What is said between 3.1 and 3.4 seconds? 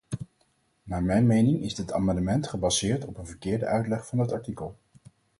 een